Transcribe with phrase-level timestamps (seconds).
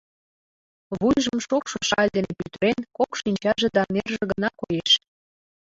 [0.97, 4.91] Вуйжым шокшо шаль дене пӱтырен, кок шинчаже да нерже гына коеш.